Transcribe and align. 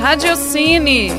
Radiocine. 0.00 1.10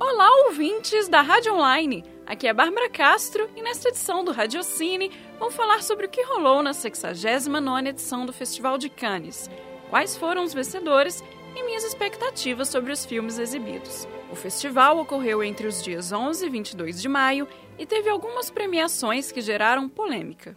Olá, 0.00 0.30
ouvintes 0.46 1.06
da 1.06 1.20
Rádio 1.20 1.52
Online. 1.52 2.02
Aqui 2.26 2.48
é 2.48 2.54
Bárbara 2.54 2.88
Castro 2.88 3.50
e 3.54 3.60
nesta 3.60 3.90
edição 3.90 4.24
do 4.24 4.32
Radiocine 4.32 5.12
vamos 5.38 5.54
falar 5.54 5.82
sobre 5.82 6.06
o 6.06 6.08
que 6.08 6.22
rolou 6.22 6.62
na 6.62 6.70
69ª 6.70 7.88
edição 7.88 8.24
do 8.24 8.32
Festival 8.32 8.78
de 8.78 8.88
Cannes, 8.88 9.50
quais 9.90 10.16
foram 10.16 10.44
os 10.44 10.54
vencedores 10.54 11.22
e 11.56 11.62
minhas 11.64 11.84
expectativas 11.84 12.68
sobre 12.68 12.92
os 12.92 13.04
filmes 13.04 13.38
exibidos. 13.38 14.06
O 14.30 14.36
festival 14.36 14.98
ocorreu 14.98 15.42
entre 15.42 15.66
os 15.66 15.82
dias 15.82 16.12
11 16.12 16.44
e 16.44 16.50
22 16.50 17.00
de 17.00 17.08
maio 17.08 17.48
e 17.78 17.86
teve 17.86 18.08
algumas 18.08 18.50
premiações 18.50 19.32
que 19.32 19.40
geraram 19.40 19.88
polêmica. 19.88 20.56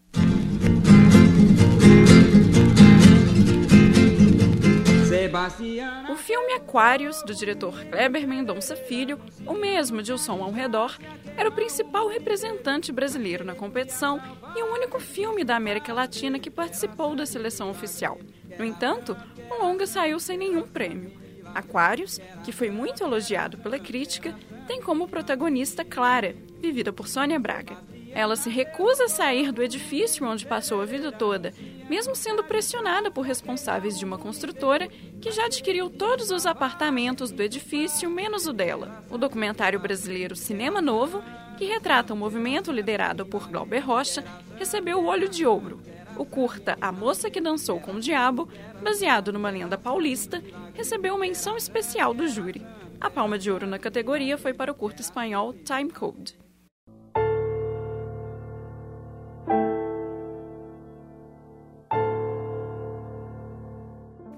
O 6.09 6.15
filme 6.15 6.53
Aquários, 6.53 7.21
do 7.23 7.35
diretor 7.35 7.85
Kleber 7.85 8.27
Mendonça 8.27 8.75
Filho, 8.75 9.19
o 9.45 9.53
mesmo 9.53 10.01
de 10.01 10.11
O 10.11 10.17
Som 10.17 10.43
ao 10.43 10.51
Redor, 10.51 10.97
era 11.37 11.47
o 11.47 11.51
principal 11.51 12.07
representante 12.07 12.91
brasileiro 12.91 13.45
na 13.45 13.53
competição 13.53 14.19
e 14.55 14.63
o 14.63 14.73
único 14.73 14.99
filme 14.99 15.43
da 15.43 15.55
América 15.55 15.93
Latina 15.93 16.39
que 16.39 16.49
participou 16.49 17.15
da 17.15 17.25
seleção 17.25 17.69
oficial. 17.69 18.17
No 18.57 18.65
entanto, 18.65 19.15
o 19.49 19.61
longa 19.61 19.87
saiu 19.87 20.19
sem 20.19 20.37
nenhum 20.37 20.63
prêmio. 20.63 21.11
Aquários, 21.53 22.19
que 22.43 22.51
foi 22.51 22.69
muito 22.69 23.03
elogiado 23.03 23.57
pela 23.57 23.79
crítica, 23.79 24.35
tem 24.67 24.81
como 24.81 25.07
protagonista 25.07 25.83
Clara, 25.83 26.35
vivida 26.59 26.93
por 26.93 27.07
Sônia 27.07 27.39
Braga. 27.39 27.77
Ela 28.11 28.35
se 28.35 28.49
recusa 28.49 29.05
a 29.05 29.09
sair 29.09 29.51
do 29.51 29.61
edifício 29.61 30.25
onde 30.25 30.45
passou 30.45 30.81
a 30.81 30.85
vida 30.85 31.11
toda, 31.11 31.53
mesmo 31.87 32.15
sendo 32.15 32.43
pressionada 32.43 33.11
por 33.11 33.21
responsáveis 33.21 33.97
de 33.97 34.05
uma 34.05 34.17
construtora 34.17 34.87
que 35.21 35.31
já 35.31 35.45
adquiriu 35.45 35.89
todos 35.89 36.31
os 36.31 36.45
apartamentos 36.45 37.31
do 37.31 37.41
edifício, 37.41 38.09
menos 38.09 38.47
o 38.47 38.53
dela. 38.53 39.03
O 39.09 39.17
documentário 39.17 39.79
brasileiro 39.79 40.35
Cinema 40.35 40.81
Novo, 40.81 41.21
que 41.57 41.65
retrata 41.65 42.13
o 42.13 42.15
um 42.15 42.19
movimento 42.19 42.71
liderado 42.71 43.25
por 43.25 43.47
Glauber 43.47 43.79
Rocha, 43.79 44.23
recebeu 44.57 44.99
o 44.99 45.05
Olho 45.05 45.29
de 45.29 45.45
Ouro, 45.45 45.79
o 46.19 46.25
curta 46.25 46.77
A 46.81 46.91
Moça 46.91 47.29
que 47.31 47.39
Dançou 47.39 47.79
com 47.79 47.93
o 47.93 47.99
Diabo, 47.99 48.49
baseado 48.83 49.31
numa 49.31 49.49
lenda 49.49 49.77
paulista, 49.77 50.43
recebeu 50.73 51.17
menção 51.17 51.55
especial 51.55 52.13
do 52.13 52.27
júri. 52.27 52.61
A 52.99 53.09
palma 53.09 53.39
de 53.39 53.49
ouro 53.49 53.65
na 53.65 53.79
categoria 53.79 54.37
foi 54.37 54.53
para 54.53 54.69
o 54.69 54.75
curta 54.75 55.01
espanhol 55.01 55.53
Time 55.53 55.89
Code. 55.89 56.37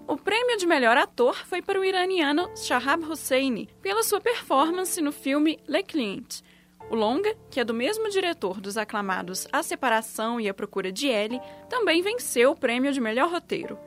O 0.07 0.17
prêmio 0.17 0.57
de 0.57 0.67
melhor 0.67 0.97
ator 0.97 1.35
foi 1.47 1.63
para 1.63 1.79
o 1.79 1.83
iraniano 1.83 2.47
Shahab 2.55 3.03
Hosseini 3.05 3.67
pela 3.81 4.03
sua 4.03 4.21
performance 4.21 5.01
no 5.01 5.11
filme 5.11 5.57
Le 5.67 5.81
Client, 5.81 6.41
o 6.89 6.95
longa, 6.95 7.35
que 7.49 7.59
é 7.59 7.63
do 7.63 7.73
mesmo 7.73 8.09
diretor 8.09 8.59
dos 8.59 8.77
aclamados 8.77 9.47
A 9.51 9.63
Separação 9.63 10.39
e 10.39 10.49
A 10.49 10.53
Procura 10.53 10.91
de 10.91 11.07
Ellie, 11.07 11.41
também 11.69 12.01
venceu 12.01 12.51
o 12.51 12.55
prêmio 12.55 12.91
de 12.91 12.99
melhor 12.99 13.31
roteiro. 13.31 13.77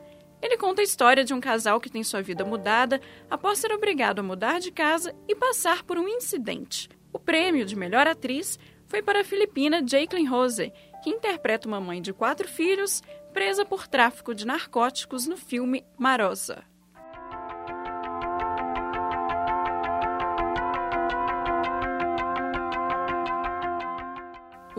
Ele 0.41 0.57
conta 0.57 0.83
a 0.83 0.85
história 0.85 1.25
de 1.25 1.33
um 1.33 1.41
casal 1.41 1.81
que 1.81 1.91
tem 1.91 2.05
sua 2.05 2.21
vida 2.21 2.45
mudada 2.45 3.01
após 3.31 3.59
ser 3.59 3.73
obrigado 3.73 4.19
a 4.19 4.23
mudar 4.23 4.61
de 4.61 4.71
casa 4.71 5.15
e 5.27 5.35
passar 5.35 5.83
por 5.83 5.97
um 5.99 6.07
incidente. 6.07 6.89
O 7.13 7.19
prêmio 7.19 7.65
de 7.65 7.75
melhor 7.75 8.07
atriz 8.07 8.59
foi 8.87 9.01
para 9.01 9.21
a 9.21 9.25
filipina 9.25 9.83
Jacqueline 9.87 10.29
Rose, 10.29 10.73
que 11.03 11.11
interpreta 11.11 11.67
uma 11.67 11.81
mãe 11.81 12.03
de 12.03 12.13
quatro 12.13 12.47
filhos 12.47 13.03
presa 13.33 13.65
por 13.65 13.89
tráfico 13.89 14.35
de 14.35 14.47
narcóticos 14.47 15.27
no 15.27 15.37
filme 15.37 15.85
Marosa. 15.99 16.65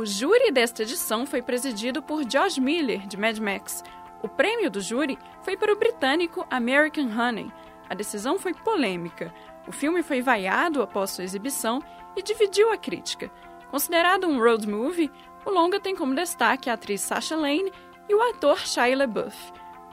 O 0.05 0.07
júri 0.07 0.51
desta 0.51 0.83
edição 0.83 1.25
foi 1.25 1.41
presidido 1.41 1.99
por 1.99 2.23
Josh 2.25 2.59
Miller, 2.59 3.07
de 3.07 3.17
Mad 3.17 3.39
Max. 3.39 3.83
O 4.21 4.27
prêmio 4.27 4.69
do 4.69 4.79
júri 4.79 5.17
foi 5.41 5.57
para 5.57 5.73
o 5.73 5.75
britânico 5.75 6.45
American 6.51 7.07
Honey. 7.07 7.51
A 7.89 7.95
decisão 7.95 8.37
foi 8.37 8.53
polêmica. 8.53 9.33
O 9.67 9.71
filme 9.71 10.03
foi 10.03 10.21
vaiado 10.21 10.83
após 10.83 11.09
sua 11.09 11.23
exibição 11.23 11.81
e 12.15 12.21
dividiu 12.21 12.71
a 12.71 12.77
crítica. 12.77 13.31
Considerado 13.71 14.27
um 14.27 14.37
road 14.39 14.69
movie, 14.69 15.09
o 15.43 15.49
longa 15.49 15.79
tem 15.79 15.95
como 15.95 16.13
destaque 16.13 16.69
a 16.69 16.73
atriz 16.73 17.01
Sasha 17.01 17.35
Lane 17.35 17.73
e 18.07 18.13
o 18.13 18.21
ator 18.29 18.59
Shia 18.59 18.95
LaBeouf. 18.95 19.35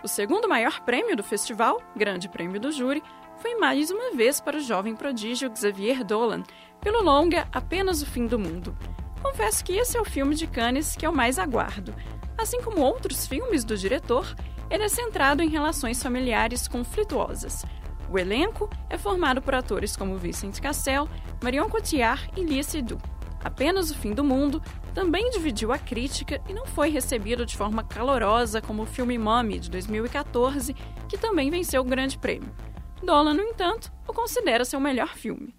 O 0.03 0.09
segundo 0.09 0.47
maior 0.47 0.81
prêmio 0.81 1.17
do 1.17 1.25
festival, 1.25 1.81
Grande 1.97 2.29
Prêmio 2.29 2.61
do 2.61 2.71
Júri, 2.71 3.03
foi 3.39 3.55
mais 3.55 3.91
uma 3.91 4.11
vez 4.11 4.43
para 4.43 4.59
o 4.59 4.61
jovem 4.61 4.95
prodígio 4.95 5.51
Xavier 5.57 6.05
Dolan, 6.05 6.43
pelo 6.83 7.03
longa 7.03 7.49
Apenas 7.51 8.03
o 8.03 8.07
Fim 8.07 8.27
do 8.27 8.39
Mundo. 8.39 8.77
Confesso 9.23 9.65
que 9.65 9.73
esse 9.73 9.97
é 9.97 10.01
o 10.01 10.05
filme 10.05 10.35
de 10.35 10.47
Cannes 10.47 10.97
que 10.97 11.07
eu 11.07 11.13
mais 11.13 11.39
aguardo. 11.39 11.95
Assim 12.37 12.61
como 12.61 12.81
outros 12.81 13.27
filmes 13.27 13.65
do 13.65 13.77
diretor, 13.77 14.35
ele 14.69 14.83
é 14.83 14.89
centrado 14.89 15.43
em 15.43 15.49
relações 15.49 16.03
familiares 16.03 16.67
conflituosas. 16.67 17.65
O 18.11 18.19
elenco 18.19 18.69
é 18.91 18.99
formado 18.99 19.41
por 19.41 19.55
atores 19.55 19.97
como 19.97 20.19
Vincent 20.19 20.61
Cassel, 20.61 21.09
Marion 21.43 21.69
Cotillard 21.69 22.29
e 22.37 22.43
Lia 22.43 22.63
Seydoux. 22.63 23.03
Apenas 23.45 23.91
o 23.91 23.95
Fim 23.95 24.13
do 24.13 24.25
Mundo 24.25 24.63
também 24.95 25.31
dividiu 25.31 25.73
a 25.73 25.79
crítica 25.79 26.41
e 26.49 26.53
não 26.53 26.67
foi 26.67 26.91
recebido 26.91 27.47
de 27.47 27.57
forma 27.57 27.83
calorosa 27.83 28.61
como 28.61 28.83
o 28.83 28.87
filme 28.87 29.19
Mummy, 29.19 29.59
de 29.59 29.71
2014, 29.71 30.75
que 31.09 31.17
também 31.17 31.51
venceu 31.51 31.81
o 31.81 31.85
grande 31.85 32.19
prêmio. 32.19 32.55
Dolan, 33.03 33.35
no 33.35 33.43
entanto, 33.43 33.93
o 34.07 34.13
considera 34.13 34.65
seu 34.65 34.79
melhor 34.79 35.15
filme. 35.17 35.55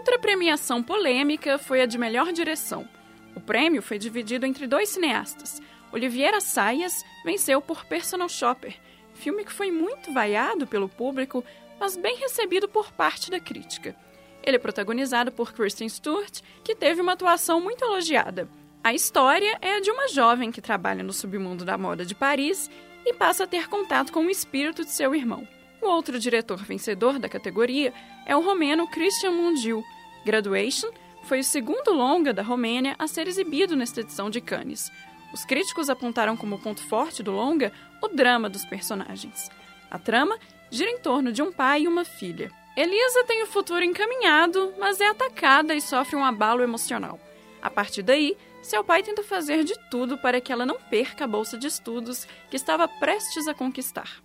Outra 0.00 0.18
premiação 0.18 0.82
polêmica 0.82 1.58
foi 1.58 1.82
a 1.82 1.86
de 1.86 1.98
melhor 1.98 2.32
direção. 2.32 2.88
O 3.36 3.40
prêmio 3.40 3.82
foi 3.82 3.98
dividido 3.98 4.46
entre 4.46 4.66
dois 4.66 4.88
cineastas. 4.88 5.60
Olivier 5.92 6.34
Assayas 6.34 7.04
venceu 7.22 7.60
por 7.60 7.84
Personal 7.84 8.26
Shopper, 8.26 8.80
filme 9.12 9.44
que 9.44 9.52
foi 9.52 9.70
muito 9.70 10.10
vaiado 10.10 10.66
pelo 10.66 10.88
público, 10.88 11.44
mas 11.78 11.98
bem 11.98 12.16
recebido 12.16 12.66
por 12.66 12.90
parte 12.92 13.30
da 13.30 13.38
crítica. 13.38 13.94
Ele 14.42 14.56
é 14.56 14.58
protagonizado 14.58 15.30
por 15.30 15.52
Kristen 15.52 15.86
Stewart, 15.86 16.40
que 16.64 16.74
teve 16.74 17.02
uma 17.02 17.12
atuação 17.12 17.60
muito 17.60 17.84
elogiada. 17.84 18.48
A 18.82 18.94
história 18.94 19.58
é 19.60 19.74
a 19.74 19.80
de 19.80 19.90
uma 19.90 20.08
jovem 20.08 20.50
que 20.50 20.62
trabalha 20.62 21.02
no 21.02 21.12
submundo 21.12 21.62
da 21.62 21.76
moda 21.76 22.06
de 22.06 22.14
Paris 22.14 22.70
e 23.04 23.12
passa 23.12 23.44
a 23.44 23.46
ter 23.46 23.68
contato 23.68 24.14
com 24.14 24.24
o 24.24 24.30
espírito 24.30 24.82
de 24.82 24.92
seu 24.92 25.14
irmão. 25.14 25.46
O 25.82 25.88
outro 25.88 26.18
diretor 26.18 26.58
vencedor 26.58 27.18
da 27.18 27.28
categoria 27.28 27.92
é 28.26 28.36
o 28.36 28.40
romeno 28.40 28.86
Christian 28.86 29.32
Mundiu. 29.32 29.82
Graduation 30.24 30.90
foi 31.24 31.40
o 31.40 31.44
segundo 31.44 31.92
longa 31.92 32.32
da 32.32 32.42
Romênia 32.42 32.94
a 32.98 33.06
ser 33.06 33.26
exibido 33.26 33.74
nesta 33.74 34.00
edição 34.00 34.28
de 34.28 34.40
Cannes. 34.40 34.90
Os 35.32 35.44
críticos 35.44 35.88
apontaram 35.88 36.36
como 36.36 36.58
ponto 36.58 36.82
forte 36.82 37.22
do 37.22 37.30
longa 37.30 37.72
o 38.02 38.08
drama 38.08 38.50
dos 38.50 38.64
personagens. 38.64 39.48
A 39.90 39.98
trama 39.98 40.38
gira 40.70 40.90
em 40.90 40.98
torno 40.98 41.32
de 41.32 41.42
um 41.42 41.50
pai 41.50 41.82
e 41.82 41.88
uma 41.88 42.04
filha. 42.04 42.50
Elisa 42.76 43.24
tem 43.24 43.42
o 43.42 43.46
futuro 43.46 43.82
encaminhado, 43.82 44.74
mas 44.78 45.00
é 45.00 45.08
atacada 45.08 45.74
e 45.74 45.80
sofre 45.80 46.16
um 46.16 46.24
abalo 46.24 46.62
emocional. 46.62 47.18
A 47.62 47.70
partir 47.70 48.02
daí, 48.02 48.36
seu 48.62 48.84
pai 48.84 49.02
tenta 49.02 49.22
fazer 49.22 49.64
de 49.64 49.74
tudo 49.90 50.18
para 50.18 50.40
que 50.40 50.52
ela 50.52 50.66
não 50.66 50.78
perca 50.78 51.24
a 51.24 51.28
bolsa 51.28 51.56
de 51.56 51.66
estudos 51.66 52.26
que 52.50 52.56
estava 52.56 52.86
prestes 52.86 53.48
a 53.48 53.54
conquistar. 53.54 54.22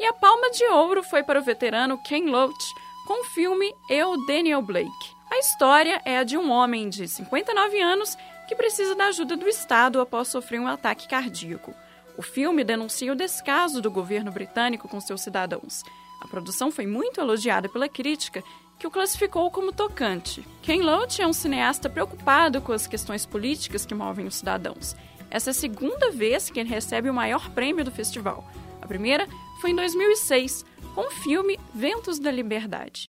E 0.00 0.06
a 0.06 0.14
palma 0.14 0.50
de 0.50 0.64
ouro 0.64 1.02
foi 1.02 1.22
para 1.22 1.38
o 1.38 1.42
veterano 1.42 1.98
Ken 1.98 2.24
Loach 2.24 2.74
com 3.06 3.20
o 3.20 3.24
filme 3.24 3.70
Eu, 3.86 4.16
Daniel 4.26 4.62
Blake. 4.62 4.88
A 5.30 5.38
história 5.38 6.00
é 6.06 6.16
a 6.16 6.24
de 6.24 6.38
um 6.38 6.50
homem 6.50 6.88
de 6.88 7.06
59 7.06 7.78
anos 7.82 8.16
que 8.48 8.56
precisa 8.56 8.94
da 8.94 9.08
ajuda 9.08 9.36
do 9.36 9.46
Estado 9.46 10.00
após 10.00 10.28
sofrer 10.28 10.58
um 10.58 10.66
ataque 10.66 11.06
cardíaco. 11.06 11.74
O 12.16 12.22
filme 12.22 12.64
denuncia 12.64 13.12
o 13.12 13.14
descaso 13.14 13.82
do 13.82 13.90
governo 13.90 14.32
britânico 14.32 14.88
com 14.88 14.98
seus 15.02 15.20
cidadãos. 15.20 15.84
A 16.18 16.26
produção 16.26 16.70
foi 16.70 16.86
muito 16.86 17.20
elogiada 17.20 17.68
pela 17.68 17.86
crítica, 17.86 18.42
que 18.78 18.86
o 18.86 18.90
classificou 18.90 19.50
como 19.50 19.70
tocante. 19.70 20.42
Ken 20.62 20.80
Loach 20.80 21.20
é 21.20 21.26
um 21.26 21.34
cineasta 21.34 21.90
preocupado 21.90 22.62
com 22.62 22.72
as 22.72 22.86
questões 22.86 23.26
políticas 23.26 23.84
que 23.84 23.94
movem 23.94 24.26
os 24.26 24.36
cidadãos. 24.36 24.96
Essa 25.30 25.50
é 25.50 25.52
a 25.52 25.54
segunda 25.54 26.10
vez 26.10 26.48
que 26.48 26.58
ele 26.58 26.70
recebe 26.70 27.10
o 27.10 27.14
maior 27.14 27.50
prêmio 27.50 27.84
do 27.84 27.90
festival. 27.90 28.42
A 28.80 28.86
primeira 28.86 29.28
foi 29.60 29.70
em 29.70 29.76
2006, 29.76 30.64
com 30.94 31.02
o 31.06 31.10
filme 31.10 31.58
Ventos 31.74 32.18
da 32.18 32.30
Liberdade. 32.30 33.08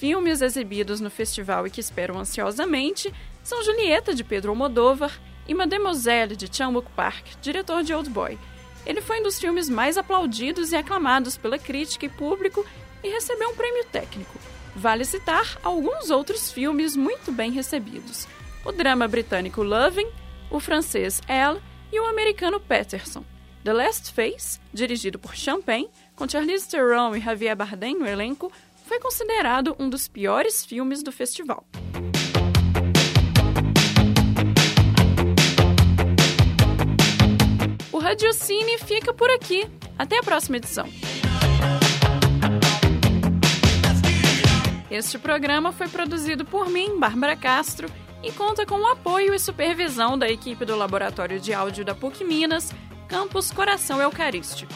filmes 0.00 0.40
exibidos 0.40 0.98
no 0.98 1.10
festival 1.10 1.66
e 1.66 1.70
que 1.70 1.78
esperam 1.78 2.18
ansiosamente 2.18 3.12
são 3.42 3.62
Julieta, 3.62 4.14
de 4.14 4.24
Pedro 4.24 4.48
Almodóvar, 4.48 5.12
e 5.46 5.52
Mademoiselle, 5.52 6.36
de 6.36 6.48
Chan-wook 6.50 6.90
Park, 6.92 7.26
diretor 7.42 7.82
de 7.82 7.92
Old 7.92 8.08
Boy. 8.08 8.38
Ele 8.86 9.02
foi 9.02 9.20
um 9.20 9.22
dos 9.22 9.38
filmes 9.38 9.68
mais 9.68 9.98
aplaudidos 9.98 10.72
e 10.72 10.76
aclamados 10.76 11.36
pela 11.36 11.58
crítica 11.58 12.06
e 12.06 12.08
público 12.08 12.64
e 13.04 13.10
recebeu 13.10 13.50
um 13.50 13.54
prêmio 13.54 13.84
técnico. 13.86 14.38
Vale 14.74 15.04
citar 15.04 15.58
alguns 15.62 16.08
outros 16.08 16.50
filmes 16.50 16.96
muito 16.96 17.30
bem 17.30 17.50
recebidos: 17.50 18.26
o 18.64 18.72
drama 18.72 19.08
britânico 19.08 19.62
Loving, 19.62 20.08
o 20.50 20.60
francês 20.60 21.20
Elle 21.26 21.60
e 21.92 21.98
o 22.00 22.06
americano 22.06 22.60
Peterson. 22.60 23.24
The 23.64 23.72
Last 23.72 24.12
Face, 24.12 24.58
dirigido 24.72 25.18
por 25.18 25.34
Champagne, 25.34 25.88
com 26.16 26.28
Charlize 26.28 26.68
Theron 26.68 27.14
e 27.14 27.20
Javier 27.20 27.56
Bardem 27.56 27.98
no 27.98 28.06
elenco, 28.06 28.50
foi 28.86 28.98
considerado 28.98 29.76
um 29.78 29.88
dos 29.88 30.08
piores 30.08 30.64
filmes 30.64 31.02
do 31.02 31.12
festival. 31.12 31.64
O 37.92 37.98
Radiocine 37.98 38.78
fica 38.78 39.12
por 39.12 39.30
aqui. 39.30 39.68
Até 39.98 40.18
a 40.18 40.22
próxima 40.22 40.56
edição. 40.56 40.88
Este 44.90 45.18
programa 45.18 45.70
foi 45.70 45.88
produzido 45.88 46.44
por 46.44 46.68
mim, 46.68 46.98
Bárbara 46.98 47.36
Castro, 47.36 47.88
e 48.22 48.30
conta 48.32 48.66
com 48.66 48.76
o 48.76 48.86
apoio 48.86 49.34
e 49.34 49.38
supervisão 49.38 50.18
da 50.18 50.28
equipe 50.28 50.64
do 50.64 50.76
Laboratório 50.76 51.40
de 51.40 51.52
Áudio 51.52 51.84
da 51.84 51.94
PUC 51.94 52.24
Minas, 52.24 52.72
Campus 53.08 53.50
Coração 53.50 54.00
Eucarístico. 54.00 54.72